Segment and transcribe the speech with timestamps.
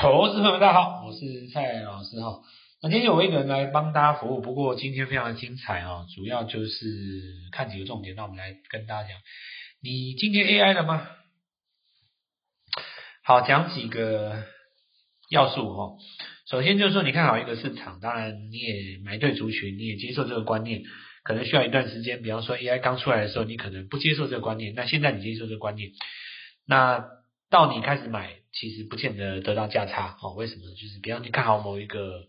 [0.00, 2.40] 投资朋友们大家好，我是蔡老师哈。
[2.80, 8.14] 那今天有一个人来帮大家服务，不过今天非常的精彩啊，主要就是看几个重点。
[8.14, 9.18] 那我们来跟大家讲，
[9.82, 11.04] 你今天 AI 了吗？
[13.24, 14.44] 好，讲几个
[15.30, 15.96] 要素哈。
[16.48, 20.82] 首先就是说，你看好一个市场，当然你也买对族群，你也接受这个观念，
[21.24, 22.22] 可能需要一段时间。
[22.22, 25.90] 比方说 AI 刚出来的时候，你可能不接受这个观念，那现在你接受这个观念，
[26.68, 27.04] 那
[27.50, 30.16] 到你开始买，其实不见得得到价差。
[30.22, 30.62] 哦，为什么？
[30.62, 32.28] 就是比方你看好某一个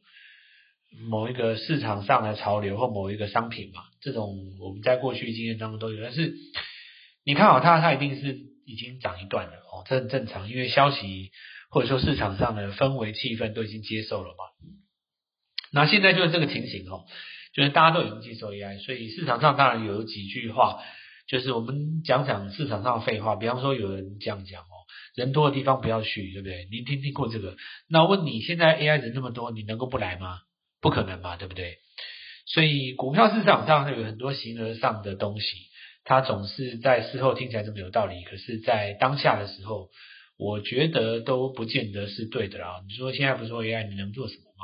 [1.10, 6.02] 某一个市场上的潮流或某一个商品嘛，这种我们在过去经验当中都有。
[6.02, 6.34] 但是
[7.24, 11.32] 你看好它，它一定是已经涨一段了哦，这很正常，因为消息。
[11.72, 14.44] 或者说市场上的氛围气氛都已经接受了嘛？
[15.72, 17.06] 那现在就是这个情形哦，
[17.54, 20.82] 就是大家都已经接受 AI，所以市场上当然有几句话，
[21.28, 23.36] 就是我们讲讲市场上的废话。
[23.36, 24.79] 比方说有人这样讲哦，
[25.16, 26.68] 人多的地方不要去，对不对？
[26.72, 27.56] 您听听过这个？
[27.90, 30.40] 那问你，现在 AI 人那么多，你能够不来吗？
[30.82, 31.78] 不可能嘛，对不对？
[32.46, 35.48] 所以股票市场上有很多形而上的东西，
[36.04, 39.90] 它总是在事后听起来这么有道理，可是在当下的时候。
[40.42, 42.82] 我觉得都不见得是对的啦。
[42.88, 44.64] 你说现在不说 AI，你能做什么吗？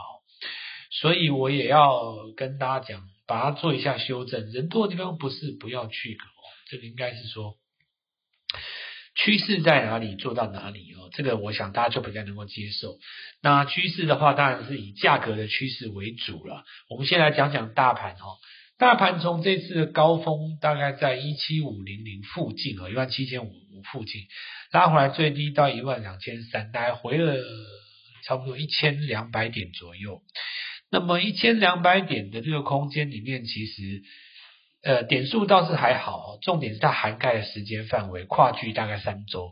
[0.89, 4.53] 所以我也要跟大家讲，把它做一下修正。
[4.53, 6.17] 人多的地方不是不要去，
[6.69, 7.55] 这个应该是说
[9.15, 11.09] 趋势在哪里做到哪里哦。
[11.13, 12.97] 这个我想大家就比较能够接受。
[13.41, 16.63] 那趋势的话，当然是以价格的趋势为主了。
[16.89, 18.37] 我们先来讲讲大盘哦。
[18.77, 23.53] 大盘从这次的高峰大概在一七五零零附近啊，一万七千五
[23.89, 24.23] 附近
[24.71, 27.37] 拉回来，最低到一万两千三，大概回了
[28.25, 30.21] 差不多一千两百点左右。
[30.91, 34.03] 那么一千两百点的这个空间里面，其实
[34.85, 39.51] 呃点数倒是还好，重点是它涵盖的时间范围跨距大概三周，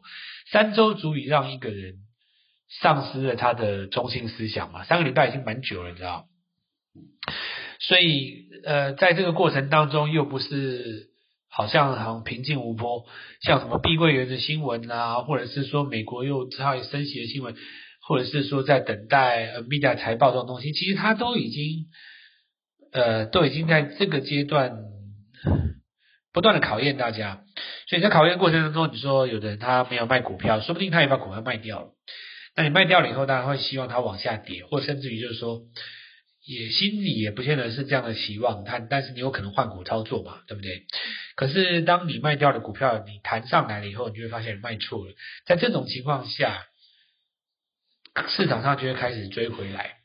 [0.51, 1.95] 三周足以让一个人
[2.81, 4.85] 丧失了他的中心思想嘛。
[4.85, 6.27] 三个礼拜已经蛮久了，你知道。
[7.79, 11.09] 所以，呃，在这个过程当中，又不是
[11.49, 13.05] 好像很平静无波，
[13.41, 17.55] 像什么碧桂园的新闻啊，或者是说美国又差点升息的新闻，
[18.07, 21.87] 或者是说在等待 NVIDIA 财报这种东西，其实它都已经，
[22.91, 24.77] 呃，都已经在这个阶段
[26.33, 27.43] 不断的考验大家。
[27.87, 31.89] 所以在考验过程当中，你说有的人他没有卖股票，说不定他也把股票卖掉了。
[32.55, 35.61] 那你卖掉了以后，大家会希望它往下跌，或甚至于就是说。
[36.45, 40.83] 也心里也不见得是这样的期望，但但是你有可能换股操作嘛，对不对？
[41.37, 45.13] 可是当你卖掉的股票，你弹上来了以后，你就会发现你卖错了。
[45.45, 46.65] 在这种情况下，
[48.27, 49.99] 市场上就会开始追回来。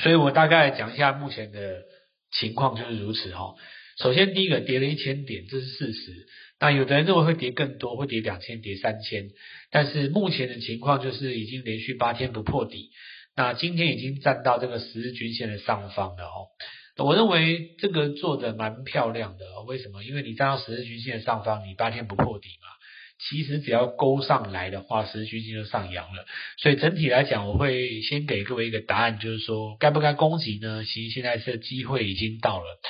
[0.00, 1.82] 所以我大概讲一下目前的
[2.30, 3.56] 情况就是如此哈。
[4.02, 6.26] 首先第一个跌了一千点，这是事实。
[6.58, 9.30] 那有的人认为会跌更多，会跌两千、跌三千，
[9.70, 12.90] 但是目前的情况就是已经连续八天不破底。
[13.36, 16.48] 那今天已经站到这个十日均线的上方了哦，
[17.04, 19.64] 我认为这个做的蛮漂亮的哦。
[19.66, 20.02] 为什么？
[20.02, 22.68] 因为你站到十日均线的上方，你八天不破底嘛，
[23.28, 26.26] 其实只要勾上来的话，十日均线就上扬了。
[26.58, 30.84] 所以整体来讲，我会先给各位一个答案，就是说该不该攻击呢？
[30.84, 32.80] 其实现在是机会已经到了。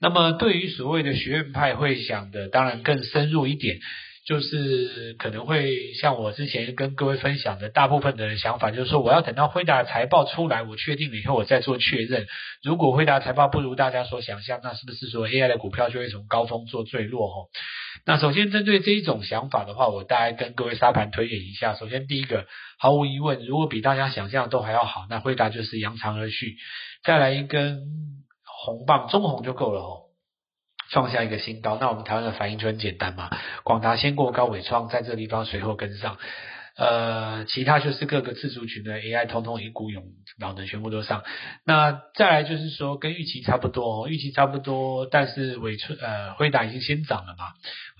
[0.00, 3.78] 那么对于所谓的学院派会想的，当然更深入一点。
[4.26, 12.26] 就是可能会像我之前跟各位分享的，大部分的想法就是说，我要等到辉达财报出来，我确定了以后，我再做确认。
[12.60, 17.28] 如果辉达财报不如大家所想象，那是不是说 AI 的股票就会从高峰做坠落？
[17.28, 17.46] 哦，
[18.04, 21.76] 那首先针对这一种想法的话，我大概跟各位沙盘推演一下。
[21.76, 22.46] 首先第一个，
[22.80, 26.56] 毫无疑问，如果比大家想象都还要好，那辉达就是扬长而去，
[27.04, 27.78] 再来一根
[28.66, 30.02] 红棒，中红就够了哦。
[30.90, 33.30] 创下一个新高，那我们台湾的反应就很简单嘛。
[33.62, 36.18] 广达先过高尾创，在这个地方随后跟上，
[36.76, 40.04] 呃，其他就是各个次族群的 AI 通通一股涌，
[40.40, 41.22] 老能全部都上。
[41.64, 47.44] 那再来就是说跟预期差不多，预期差不多，但是尾创呃辉达已经先涨了嘛。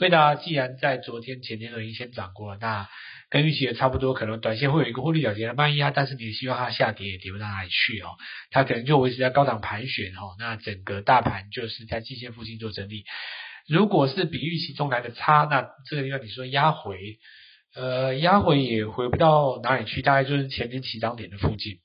[0.01, 2.89] 辉达既然在昨天前天都已经先涨过了，那。
[3.29, 8.17] 跟预期也差不多，可能短线会有一个获利了结的卖压，但是你也希望它下跌也跌不到哪里去哦，
[8.51, 13.05] 它可能就维持在高档盘旋哦，那整个大盘就是在季线附近做整理。
[13.69, 17.19] 如果是比预期中来的差，那这个地方你说压回，
[17.75, 21.81] 呃，压回也回不到哪里去，大概就是前面起涨点的附近。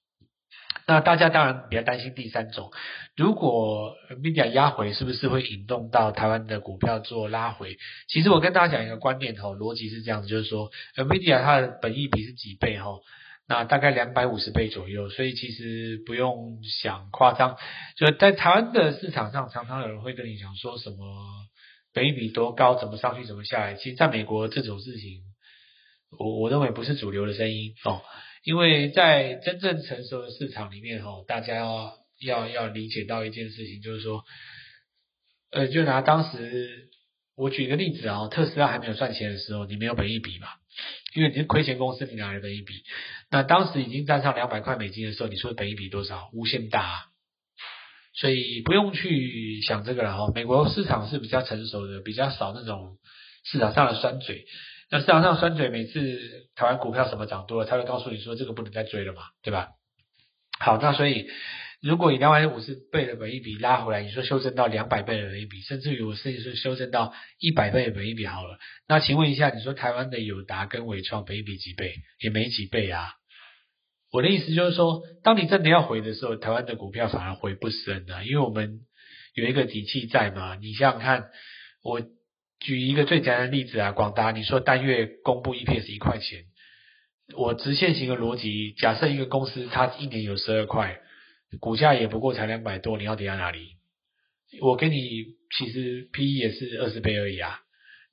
[0.91, 2.69] 那大家当然比较担心第三种，
[3.15, 7.77] 如果 NVIDIA 压回，是不是会引动到台湾的股票做拉回？
[8.09, 12.89] 其实我跟大家讲一个观念哈，逻辑是这样，就是说 NVIDIA 它的本益比是几倍哈？
[13.47, 17.55] 那大概两百五十倍左右，所以其实不用想夸张。
[17.95, 20.97] 就在台湾的市场上，常常有人会跟你讲说什么
[21.93, 23.75] 本益比多高，怎么上去，怎么下来。
[23.75, 25.21] 其实在美国这种事情，
[26.19, 28.01] 我我认为不是主流的声音哦。
[28.43, 34.23] 因为在真正成熟的市场里面，哈，大家要要要理解到一件事情，就是说，
[35.51, 36.89] 呃，就拿当时
[37.35, 40.47] 我举个例子啊，特斯拉还没有赚钱的时候，你没有本一比嘛，
[41.13, 42.83] 因为你是亏钱公司，你哪来本一比？
[43.29, 46.29] 那当时已经站上两百块美金的时候，你说本一比多少？
[46.33, 47.05] 无限大啊。
[48.13, 50.31] 所以不用去想这个了哈。
[50.35, 52.97] 美国市场是比较成熟的，比较少那种
[53.45, 54.45] 市场上的酸嘴。
[54.91, 59.69] 那市场上酸嘴，每次台湾股票什么涨多了，他会告诉你说这个不能再追了嘛，对吧？
[60.59, 61.27] 好，那所以
[61.81, 68.59] 如果以两百五十倍的本一比拉回来，你说修正到两百倍的本一比，甚至于我甚至说修正到一百倍的本一比好了。
[68.85, 71.95] 那请问一下，你说台湾的友达跟伟创本一比几倍？
[72.19, 73.13] 也没几倍啊。
[74.11, 78.81] 我的意思就是说，当你真的要回的时候，台湾的股票反而回不深啊，因为我们
[79.33, 80.55] 有一个底气在嘛。
[80.55, 81.29] 你想想看，
[81.81, 82.01] 我
[82.61, 86.45] 举一个最简单的例子啊，广达，你说单月公布 EPS 一块钱，
[87.35, 91.01] 我直线型的逻辑，假设一个公司它一年有十二块，
[91.59, 93.77] 股价也不过才两百多，你要跌在哪里？
[94.61, 95.25] 我跟你
[95.57, 97.59] 其实 PE 也是二十倍而已啊。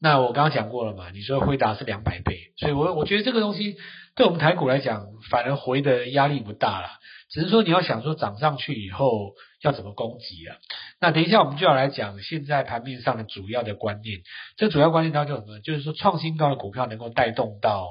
[0.00, 3.76] 那我刚刚讲过了嘛，你说回答是两百倍，所以我我觉得这个东西。
[4.19, 6.88] 对我们台股来讲，反而回的压力不大了。
[7.31, 10.56] 只是说你要想说涨上去以后要怎么攻击啊？
[11.00, 14.19] 那等一下我们就要来讲现在盘面上的主要的观念。
[14.56, 15.61] 这主要观念当中什么？
[15.61, 17.87] 就是说创新高的股票能够带动到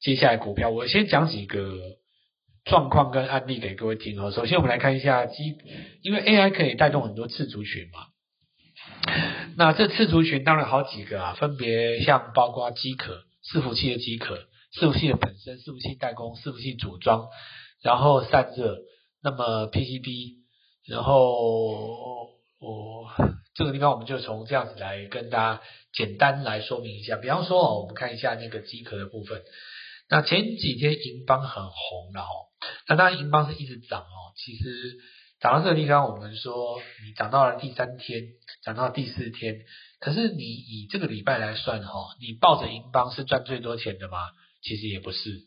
[0.00, 0.70] 接下来股票。
[0.70, 1.72] 我先讲几个
[2.64, 4.32] 状况跟案例给各位听哦。
[4.32, 5.54] 首先我们来看一下基，
[6.02, 8.06] 因为 AI 可以带动很多次族群嘛。
[9.56, 13.22] 那这次族群当然好几个啊，分别像包括机壳、
[13.52, 14.36] 伺服器的机壳。
[14.78, 17.28] 伺服器的本身，伺服器代工，伺服器组装，
[17.82, 18.78] 然后散热，
[19.22, 20.38] 那么 PCB，
[20.86, 22.28] 然后
[22.58, 23.10] 我
[23.54, 25.62] 这个地方我们就从这样子来跟大家
[25.92, 27.16] 简单来说明一下。
[27.16, 29.42] 比方说哦，我们看一下那个机壳的部分。
[30.10, 32.50] 那前几天银邦很红了哦，
[32.88, 34.34] 那当然银邦是一直涨哦。
[34.36, 34.96] 其实
[35.40, 38.22] 涨到这个地方，我们说你涨到了第三天，
[38.64, 39.54] 涨到第四天，
[40.00, 44.18] 可是你以这个礼拜来算哈，你抱着银邦是赚最多钱的吗？
[44.64, 45.42] 其实也不是，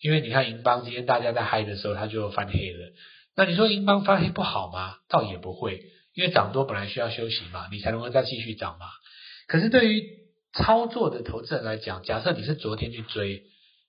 [0.00, 2.92] 因为你看银邦今天大家在嗨的时候，它就翻黑了。
[3.36, 4.96] 那你说银邦翻黑不好吗？
[5.08, 5.82] 倒也不会，
[6.14, 8.86] 因为涨多本来需要休息嘛，你才能够再继续涨嘛。
[9.48, 10.04] 可是对于
[10.52, 13.42] 操作的投资人来讲，假设你是昨天去追，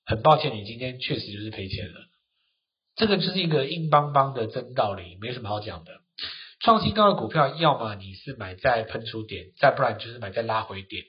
[0.06, 2.08] 很抱歉，你今天确实就是赔钱了。
[2.96, 6.02] 这个就是一个硬邦邦的真道理，没什么好讲的。
[6.60, 11.06] 创新高的股票，要么你是买在喷出点，再不然就是买在拉回点。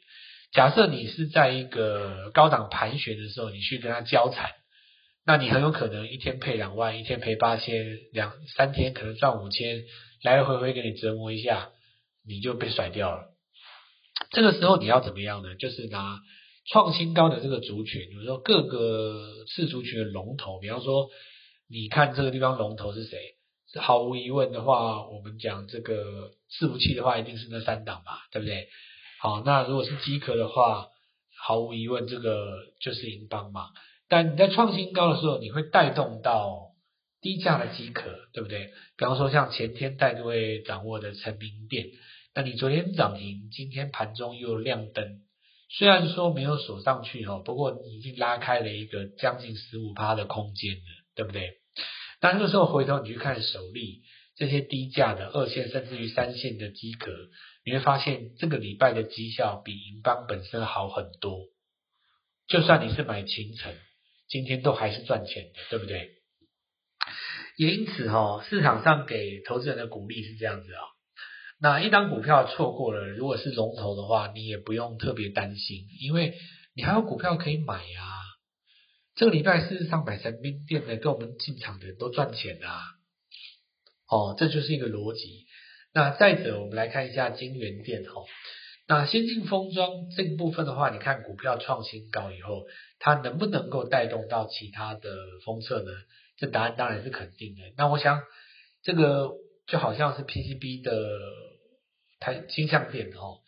[0.52, 4.50] 假设你是在一个高档盘旋的时候，你去跟他交缠，
[5.24, 9.84] 那你很有可能一天赔两万，一天赔八千，两三天可能赚五千，
[10.22, 11.70] 来来回回给你折磨一下，
[12.26, 13.28] 你就被甩掉了。
[14.32, 15.54] 这个时候你要怎么样呢？
[15.54, 16.18] 就是拿
[16.68, 21.08] 创新高的这个族群，比如说各个次族群的龙头，比方说，
[21.68, 23.18] 你看这个地方龙头是谁？
[23.76, 28.68] 毫无疑问的话，我们讲这个伺服器的话，一定是那三档嘛，对不对？
[29.22, 30.88] 好，那如果是机壳的话，
[31.38, 33.66] 毫无疑问，这个就是银邦嘛。
[34.08, 36.70] 但你在创新高的时候，你会带动到
[37.20, 38.70] 低价的机壳，对不对？
[38.96, 41.88] 比方说像前天带各位掌握的成名电，
[42.34, 45.20] 那你昨天涨停，今天盘中又亮灯，
[45.68, 51.58] 虽然说没有锁上去哈，不过你已经拉开了一个将近十五趴的空间了，对不对？
[52.22, 54.00] 那这个时候回头你去看首例，
[54.40, 57.12] 这些低价的二线甚至于三线的机壳。
[57.62, 61.40] 你会发现这个礼拜的绩效比银邦本身好很多，
[62.48, 63.74] 就算你是买秦城，
[64.30, 66.12] 今天都还是赚钱的，对不对？
[67.58, 70.80] 也因此哈，市场上给投资人的鼓励是这样子啊。
[71.60, 76.32] 那一张股票错过了，如果是龙头的话，你也不用特别担心，因为
[76.74, 78.08] 你还有股票可以买啊。
[79.16, 82.80] 这个礼拜事实上买成名电的跟我们进场的人都赚钱啊。
[84.10, 85.46] 哦，这就是一个逻辑。
[85.94, 88.22] 那再者，我们来看一下金元电哈。
[88.88, 92.66] 那先进封装这个部分的话，你看股票创新高以后，
[92.98, 95.14] 它能不能够带动到其他的
[95.44, 95.90] 封测呢？
[96.36, 97.62] 这答案当然是肯定的。
[97.76, 98.20] 那我想，
[98.82, 99.30] 这个
[99.66, 101.18] 就好像是 PCB 的
[102.18, 103.38] 台金相片哦。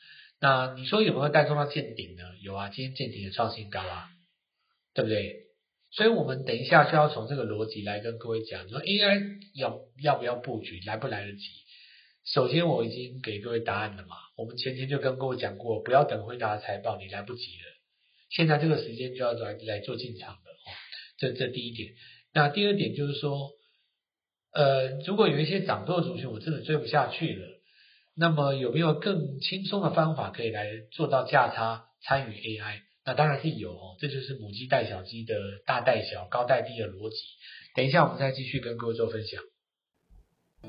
[0.41, 2.23] 那你说有没有带动到见顶呢？
[2.41, 4.09] 有啊，今天见顶的创新高啊，
[4.95, 5.41] 对不对？
[5.93, 11.43] 所以我们等一下就要从这个逻辑来跟各位讲，说 AI 要要不要布局，来不来得及？
[12.25, 14.17] 首先，我已经给各位答案了嘛。
[14.37, 17.67] 我们前天就跟各位讲过，不要等辉达财报，你来不及了。
[18.31, 20.73] 现在这个时间就要来来做进场的哦。
[21.19, 21.93] 这这第一点。
[22.33, 23.51] 那第二点就是说，
[24.55, 27.47] 呃，如果有一些涨多的族群，我真的追不下去了，
[28.17, 32.81] 那么有没有更轻松的方法可以来做到价差参与 AI？
[33.05, 35.35] 那当然是有哦，这就是母鸡带小鸡的
[35.67, 37.17] 大带小、高带低的逻辑。
[37.75, 39.43] 等一下我们再继续跟各位做分享。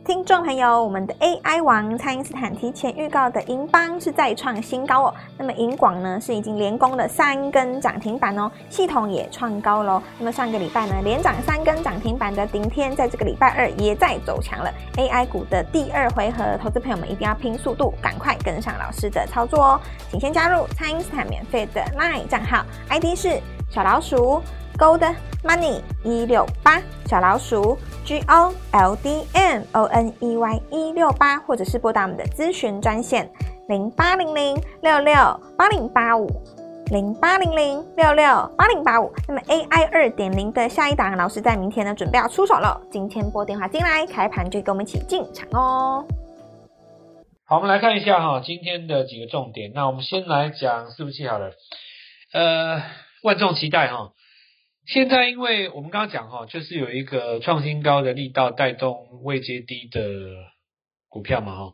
[0.06, 5.14] 听众朋友，我们的 AI 王蔡因斯坦提前预告的银邦是再创新高哦。
[5.38, 10.04] 那么银广呢是已经连攻了三根涨停板哦，系统也创高喽。
[10.20, 14.70] 那么上个礼拜呢连涨三根涨停板的顶天，在这个礼拜二也在走强了。
[14.98, 19.82] AI 股的第二回合，投资朋友们一定要拼速度，赶快跟上老师的操作哦。
[20.12, 24.42] 请先加入蔡因斯坦免费的 LINE 账号，ID 是小老鼠
[24.84, 27.78] Gold Money 一六八小老鼠。
[28.04, 33.32] G O L D M O N E Y 一六八，或者是拨打我们的咨询专线
[33.70, 35.16] 零八零零六六
[35.58, 36.30] 八零八五
[36.92, 38.26] 零八零零六六
[38.58, 39.10] 八零八五。
[39.26, 42.82] 那么 AI 二点零的下一档，老师在明天呢准备要出手了。
[42.92, 46.06] 今天拨电话进来，开盘就跟我们一起进场哦。
[47.46, 49.72] 好，我们来看一下哈，今天的几个重点。
[49.74, 51.52] 那我们先来讲伺服器好了，
[52.34, 52.82] 呃，
[53.24, 54.12] 万众期待哈。
[54.86, 60.02] 现在，因为我们刚刚讲哈，就是有一个创新高的力道带动位接低的
[61.08, 61.74] 股票嘛哈。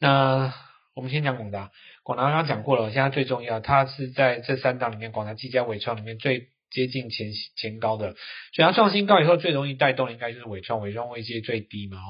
[0.00, 0.54] 那
[0.94, 1.70] 我们先讲广达，
[2.02, 8.14] 广达刚刚讲过了，现在最重要，它是在这三档里面，广达、技嘉、纬创里面最接近前前高的，
[8.54, 12.04] 所以它创新高以后最容易带动的应该就是纬创，纬创位接最低嘛哈。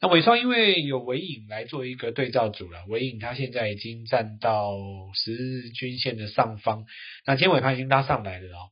[0.00, 4.72] 那纬创因为有纬颖来做一个对照组了，纬颖它现在已经站到
[5.14, 6.86] 十日均线的上方，
[7.26, 8.70] 那今天尾盘已经拉上来了哦。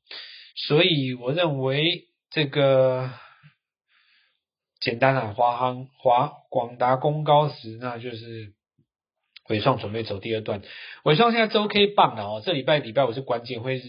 [0.57, 3.11] 所以我认为这个
[4.81, 8.53] 简单啊，华航、华广达公高时，那就是
[9.49, 10.63] 伟创准备走第二段。
[11.05, 13.89] 伟创现在周 K 棒了哦，这礼拜礼拜五是关键，会是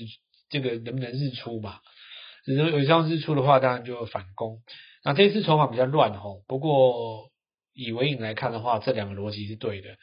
[0.49, 1.79] 这个能不能日出嘛？
[2.45, 4.59] 如果纬创日出的话，当然就会反攻。
[5.03, 7.29] 那这次筹码比较乱哦，不过
[7.73, 9.97] 以纬颖来看的话，这两个逻辑是对的。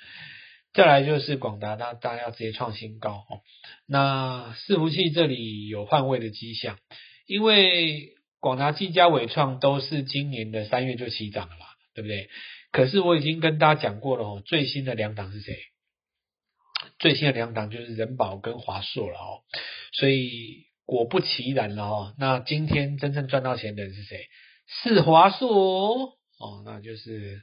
[0.74, 3.40] 再来就是广达，那大家要直接创新高哦。
[3.86, 6.78] 那伺服器这里有换位的迹象，
[7.26, 12.28] 因为广达、技嘉、伟创都是今年的三月就起涨了嘛，对不对？
[12.70, 15.56] 可是我已经跟大家讲过了哦，最新的两档是谁？
[16.98, 19.40] 最新的两档就是仁宝跟华硕了哦。
[19.92, 24.26] 所以果不其然了哦，那今天真正赚到钱的人是谁？
[24.66, 27.42] 是华硕哦，那就是。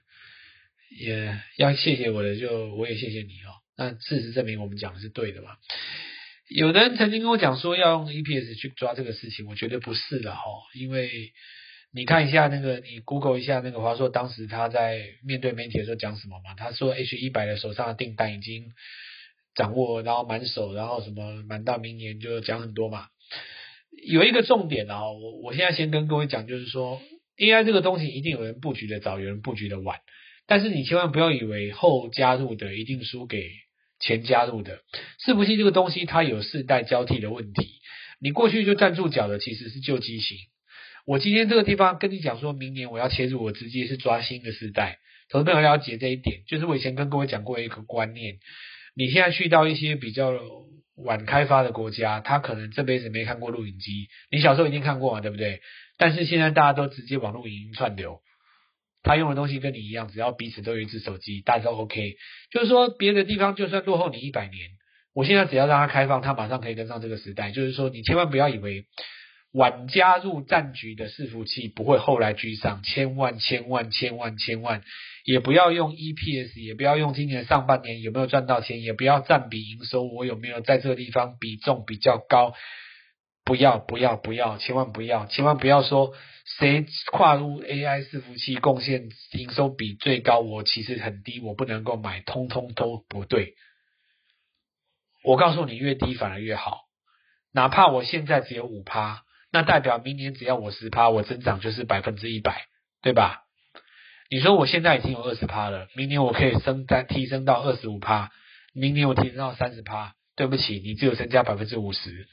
[0.98, 3.52] 也要谢谢我的，就我也谢谢你哦。
[3.78, 5.50] 那事实证明我们讲的是对的嘛。
[6.48, 10.42] 有的人曾经跟我讲说要用 EPS 去抓这个事情，我觉得不是的哈。
[10.74, 11.34] 因为
[11.92, 16.54] 你看一下那个，你 Google 一下那个华硕当时他在面对媒体的时候讲什么嘛？
[16.56, 18.72] 他说 H100 的手上的订单已经
[19.56, 23.08] 掌握，然后满手，然后什么满到明年就讲很多嘛。
[24.06, 27.02] 有一个重点啊，我我现在先跟各位讲，就是说
[27.38, 30.00] AI 这个东西一定有人布局的早，有人布局的晚。
[30.48, 33.50] 但是你千万不要以为后加入的一定输给
[34.00, 34.80] 前加入的。
[35.26, 37.80] 伺服器这个东西它有世代交替的问题，
[38.20, 40.38] 你过去就站住脚的其实是旧机型。
[41.06, 44.98] 我今天这个地方跟你讲说明年我要切入，我直接是抓新的世代。
[45.30, 48.36] 投资朋友了解这一点，就是我以前跟各位讲过一个观念，
[48.96, 50.32] 你现在去到一些比较
[50.96, 55.62] 晚开发的国家，他可能这辈子没看过录影机，你小时候一定看过嘛，对不对？
[55.98, 58.20] 但是现在大家都直接网络影音串流。
[59.06, 62.16] 他用的东西跟你一样，只要彼此都有一只手机，大家都 OK。
[62.52, 64.72] 就是说，别的地方就算落后你一百年，
[65.14, 67.52] 我现在只要让它开放，它马上可以跟上这个时代。
[67.52, 68.86] 就是说，你千万不要以为
[69.54, 74.82] 晚加入战局的伺服器不会后来居上，千万千万千万千万，
[75.24, 82.54] 也不要用 EPS，也不要用今年上半年有没有赚到钱，也不要占比营收，我有没有在这个地方比重比较高。
[83.46, 86.14] 不要不要不要，千万不要，千万不要说
[86.58, 93.54] 谁跨入 AI 伺服器贡献营收比最高，我其实很低，我不能够买，通通都不对。
[95.24, 96.82] 我告诉你，越低反而越好。
[97.54, 102.66] 哪怕我现在只有五趴，那代表明年只要我十趴，我增长就是百分之一百，
[103.02, 103.44] 对吧？
[104.30, 108.32] 你说我现在已经有二十趴了，明年我可以升单提升到二十五趴，
[108.74, 112.28] 明年我提升到三十趴，对不起，你只有增加百分之五十。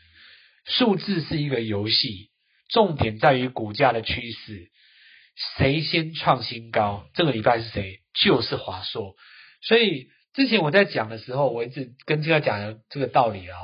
[0.65, 2.31] 数字是一个游戏，
[2.69, 4.71] 重点在于股价的趋势。
[5.57, 7.07] 谁先创新高？
[7.15, 8.01] 这个礼拜是谁？
[8.15, 9.15] 就是华硕。
[9.63, 13.57] 所以之前我在讲的时候，我一直跟这个讲的这个道理哦。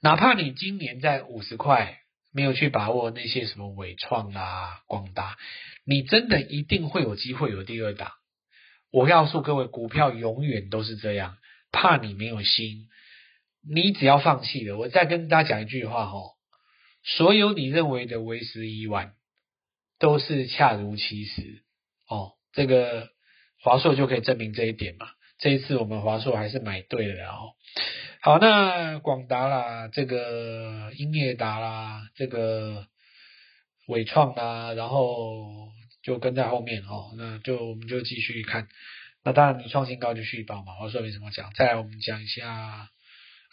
[0.00, 1.98] 哪怕你今年在五十块
[2.32, 5.38] 没有去把握那些什么伟创啊、光达，
[5.86, 8.12] 你真的一定会有机会有第二档。
[8.90, 11.38] 我告诉各位，股票永远都是这样，
[11.72, 12.88] 怕你没有心。
[13.68, 16.18] 你只要放弃了，我再跟大家讲一句话哈，
[17.02, 19.14] 所有你认为的为时已晚，
[19.98, 21.62] 都是恰如其时
[22.08, 22.32] 哦。
[22.52, 23.08] 这个
[23.62, 25.08] 华硕就可以证明这一点嘛。
[25.38, 27.52] 这一次我们华硕还是买对了哦。
[28.20, 32.86] 好，那广达啦，这个英业达啦，这个
[33.88, 35.68] 伟创啦，然后
[36.02, 38.68] 就跟在后面哦，那就我们就继续看。
[39.24, 41.50] 那当然，你创新高就续报嘛，我说没什么讲。
[41.54, 42.88] 再来，我们讲一下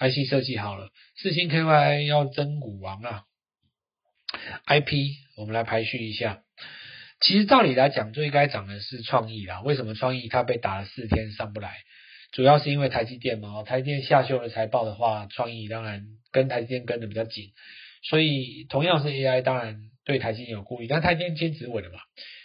[0.01, 3.23] IC 设计好了，四星 KY 要争股王啊
[4.65, 6.41] ，IP 我们来排序一下。
[7.19, 9.61] 其实照理来讲，最该涨的是创意啦。
[9.61, 11.75] 为什么创意它被打了四天上不来？
[12.31, 17.51] 主要是因为台积电嘛，台积电下修了财报的话，创意当然跟台积电跟的比较紧，
[18.01, 21.99] 所以同样是 AI，当然对台积电有顾虑，但台积电坚持稳了嘛。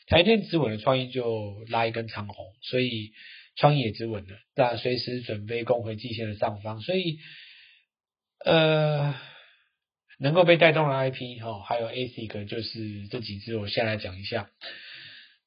[0.09, 3.13] 台电止稳的创意就拉一根长红，所以
[3.57, 7.19] 创意也止稳了，但随时准备攻回季线的上方，所以
[8.47, 9.15] 呃
[10.19, 14.49] 能够被带动的 IP 哈，还有 ASIC 就是这几只，我先来讲一下。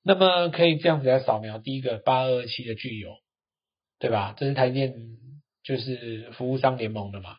[0.04, 3.16] 那么可以这样子来扫描，第一个八二七的聚友，
[4.00, 4.36] 对吧？
[4.38, 4.94] 这是台电
[5.64, 7.38] 就是服务商联盟的嘛。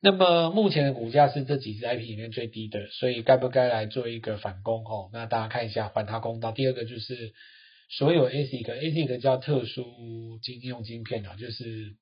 [0.00, 4.84] 那么目前的股价是这几只 IP 里面最低的，所以该不该来做一个反攻？
[4.84, 6.50] 吼，那大家看一下还他公道。
[6.50, 7.34] 第二个就是
[7.88, 11.94] 所有 ASIC，ASIC 叫特殊晶用晶片啊，就是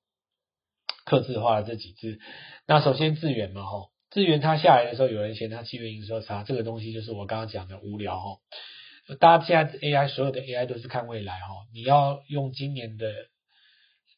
[1.05, 2.19] 客制化的这几只。
[2.67, 8.39] 那首先智原嘛，吼，智原它下来的时候，有人嫌它七月营收差，这个东西就是我刚刚讲的无聊，吼。
[9.19, 13.11] 大家现在 AI 所有的 AI 都是看未来，吼，你要用今年的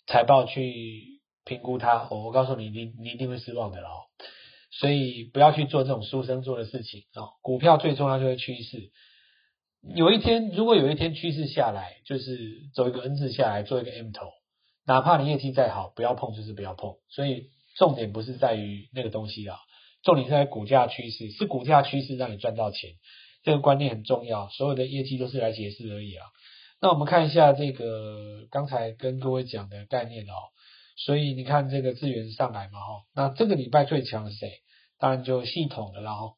[0.08, 1.12] 财报去。
[1.46, 4.08] 评估它，我我告诉你，你你一定会失望的哦。
[4.72, 7.36] 所以不要去做这种书生做的事情啊。
[7.42, 8.92] 股票最重要就是趋势。
[9.94, 14.28] 有一天，如果有一天趋势下来，就是走一个 N 字下来，做一个 M 头，
[14.86, 16.96] 哪怕你业绩再好，不要碰就是不要碰。
[17.10, 19.58] 所以重点不是在于那个东西啊，
[20.04, 22.92] 重点是在股价趋势，是股价趋势让你赚到钱，
[23.44, 24.50] 这个观念很重要。
[24.50, 26.26] 所有的业绩都是来解释而已啊。
[26.82, 30.34] 那我们看一下这个刚才跟各位讲的概念哦。
[30.96, 34.60] 所以你看这个资源上来嘛，哈，那这个礼拜最强是谁？
[35.00, 36.34] 当然就系统的了，哈。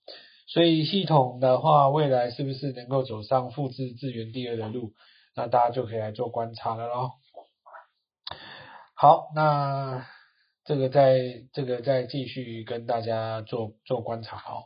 [0.47, 4.93] 所以系统的话，未来是不是能够走上复制资源第二的路？
[5.36, 7.12] 那大家就可以来做观察了喽。
[8.97, 10.08] 好，那
[10.63, 11.19] 这个再
[11.51, 14.63] 这个再继续跟大家做做观察哦。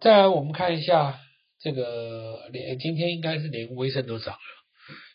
[0.00, 1.20] 再来我们看一下
[1.60, 4.40] 这个连今天应该是连威盛都涨了，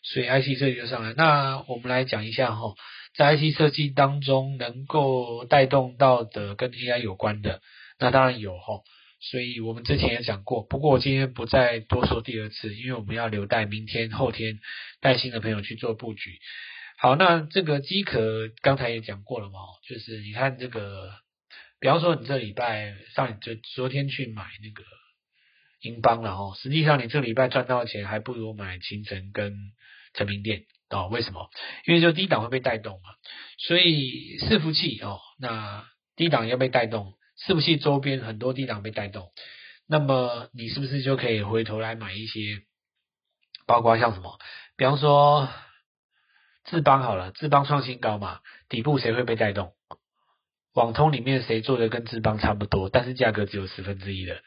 [0.02, 1.12] 所以 IC 设计就上来。
[1.12, 2.74] 那我们来讲一下哈。
[3.14, 7.60] 在 IC 设计当中，能够带动到的跟 AI 有关的，
[7.98, 8.82] 那当然有齁。
[9.20, 14.60] 所以我们之前也讲过，不过我今天不再多说第二次，因为我们要留待明天、后天
[15.02, 16.38] 带新的朋友去做布局。
[17.02, 21.10] 好，那这个饥渴刚才也讲过了嘛，就是你看这个，
[21.80, 24.84] 比方说你这礼拜上就昨天去买那个
[25.80, 29.52] 英邦了哦，实际上你这礼拜赚到的钱还不如买勤诚跟
[30.14, 30.62] 成明店。
[30.90, 31.50] 哦，为什么？
[31.86, 33.08] 因为就低档会被带动嘛，
[33.58, 35.84] 所以伺服器哦，那
[36.14, 39.32] 低档要被带动，伺服器周边很多低档被带动，
[39.88, 42.62] 那么你是不是就可以回头来买一些，
[43.66, 44.38] 包括像什么，
[44.76, 45.48] 比方说
[46.64, 49.72] 智邦好了，智邦创新高嘛，底部谁会被带动？
[50.74, 54.40] 网通里面谁做的跟智邦差不多，但是价格只有十分之一的，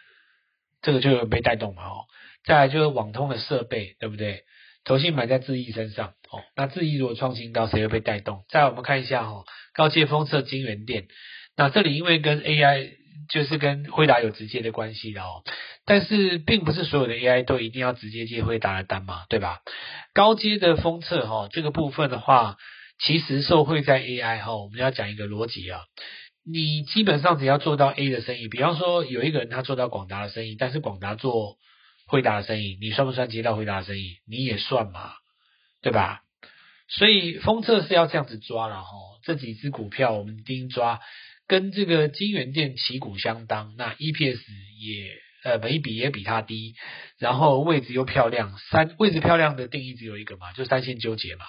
[0.82, 2.06] 这个就有被带动嘛哦。
[2.46, 4.44] 再来就是网通的设备，对不对？
[4.84, 8.44] 投信买在智易身上，哦，那智易如果创新高，谁会被带动？
[8.50, 11.08] 再来我们看一下哈，高阶封测晶圆店，
[11.58, 12.92] 那这里因为跟 AI
[13.30, 15.44] 就是跟辉达有直接的关系的哦，
[15.86, 19.62] 但是并不是所有的 AI 都一定要直接接辉达的单嘛，对吧？
[20.14, 22.58] 高阶的封测哈，这个部分的话，
[23.00, 25.82] 其实受惠在 AI 哈，我们要讲一个逻辑啊，
[26.46, 31.58] 你基本上只要做到 A 的生意，比方说有一个人他做到广达的生意，但是广达做。
[32.08, 34.18] 辉达的生意，你算不算接到辉达的生意？
[34.28, 35.14] 你也算嘛，
[35.82, 36.22] 对吧？
[36.88, 38.90] 所以封测是要这样子抓了哈。
[39.24, 41.00] 这几只股票我们盯抓，
[41.48, 44.40] 跟这个金源店旗鼓相当，那 EPS
[44.80, 45.12] 也
[45.44, 46.76] 呃每一笔也比它低，
[47.18, 51.46] 然后位置又漂亮，三位置漂亮的定义只有一个嘛，就三线纠结嘛，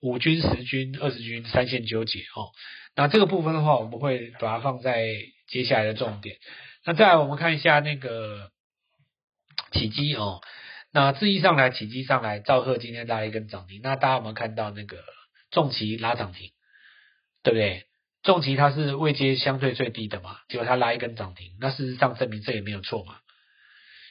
[0.00, 2.50] 五军、十军、二十军三线纠结哦。
[2.96, 5.06] 那这个部分的话，我们会把它放在
[5.46, 6.36] 接下来的重点。
[6.84, 8.50] 那再来我们看一下那个。
[9.70, 10.40] 起基哦，
[10.92, 13.80] 那智易上来，起基上来，兆赫今天拉了一根涨停。
[13.82, 15.04] 那大家有没有看到那个
[15.50, 16.52] 重旗拉涨停？
[17.42, 17.84] 对不对？
[18.28, 23.16] 重疾它是位阶相对最低的嘛，结果它拉一根涨停，那事实上证明这也没有错嘛。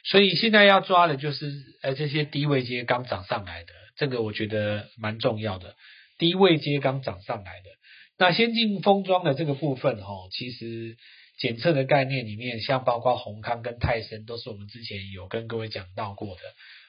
[0.02, 1.52] 所以现在要抓的就是
[1.82, 5.76] 呃这些低位阶刚涨上来的，这个我觉得蛮重要的。
[6.18, 7.70] 低位阶刚涨上来的，
[8.18, 10.96] 那先进封装的这个部分哦，其实。
[11.40, 16.40] 检测的概念里面，像包括宏康跟泰森，都是我们之前有跟各位讲到过的。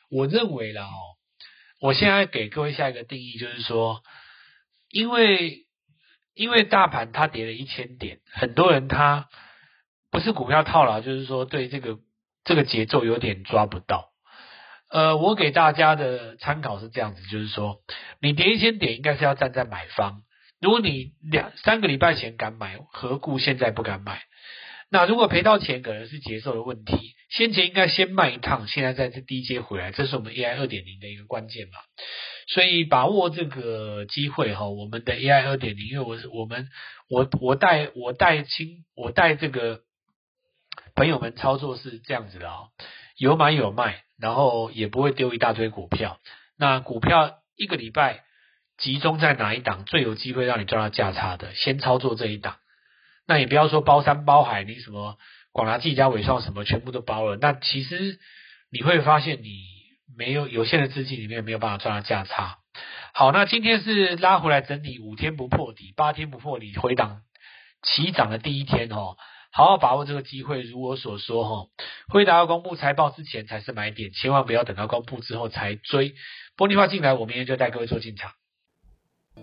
[0.09, 0.89] 我认为啦哦，
[1.79, 4.01] 我现在给各位下一个定义，就是说，
[4.89, 5.67] 因为
[6.39, 9.27] 因为大盘它跌了一千点，很多人他
[10.09, 11.97] 不是股票套牢，就是说对这个
[12.45, 14.07] 这个节奏有点抓不到。
[14.89, 17.81] 呃，我给大家的参考是这样子，就是说，
[18.21, 20.21] 你跌一千点应该是要站在买方。
[20.61, 24.21] 如果你两三个礼拜前敢买，何故现在不敢买？
[24.89, 27.15] 那如果赔到钱，可能是节奏的问题。
[27.29, 31.73] 先前应该先卖一趟，现在在这低阶回来，这是我们 AI 二点零的一个关键嘛。
[32.49, 36.67] 所以把握这个机会哈，我们的 AI 二点零，因为我是我们
[37.09, 39.79] 我我带我带亲我带这个
[40.95, 42.57] 朋友们操作是这样子的啊，
[43.15, 44.03] 有买有卖。
[44.21, 46.19] 然后也不会丢一大堆股票。
[46.57, 48.25] 那股票一个礼拜
[48.77, 51.55] 集中在哪一档最有机会让你赚到价差的？
[51.55, 52.57] 先操作这一档。
[53.25, 55.17] 那也不要说包山包海，你什么
[55.53, 57.37] 广达、技嘉、纬创什么全部都包了。
[57.37, 58.19] 那其实
[58.69, 59.63] 你会发现你
[60.19, 62.57] 没有有限的资金里面没有办法赚到价差。
[63.13, 67.21] 好，那今天是拉回来整理五天不破底，八天不破底，回档
[67.83, 69.15] 起涨的第一天哦。
[69.53, 71.69] 好好把握这个机会，如我所说哈，
[72.09, 76.15] 辉达要公布财报之前才是买点，千万不要等到公布之后才追。
[76.57, 78.33] 玻璃化进来，我明天就带各位做进场。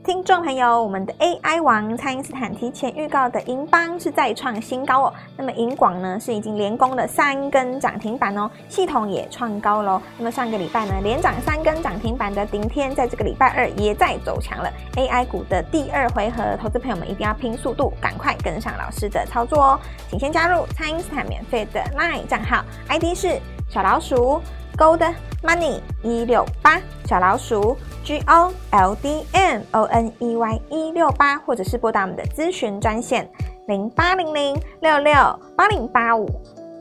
[0.05, 5.15] 听众朋友，我们的 AI 王蔡因斯坦提前预告的银邦是再创新高哦。
[5.37, 10.01] 那么银广呢是已经连攻了三根涨停板哦，系统也创高喽。
[10.17, 14.71] 那么上个礼拜呢连涨三根涨停板的顶天，在这个礼拜二也在走强了。
[14.95, 19.81] AI 股的第二回合，投资朋友们一定要拼速度，赶快跟上老师的操作哦。
[20.09, 24.41] 请先加入蔡因斯坦免费的 LINE 账号，ID 是小老鼠。
[24.77, 25.01] Gold
[25.43, 27.75] Money 一六八小老鼠
[28.07, 33.29] G O L D M O N E Y 一六八，或者是拨打我们的咨询专线
[33.66, 35.12] 零八零零六六
[35.57, 36.31] 八零八五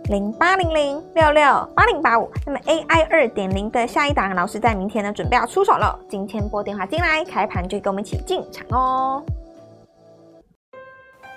[0.03, 1.43] 零八零零六六
[1.75, 2.29] 八零八五。
[2.45, 9.23] 那么 AI 二点零的下一档，老师在明天呢准备要出手了，今天拨电话进来，开盘就跟我们一起进场哦。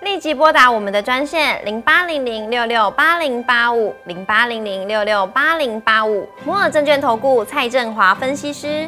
[0.03, 8.87] 立即拨打我们的专线零八零零六六八零八五零八零零六六八零八五摩尔证券投顾蔡振华分析师。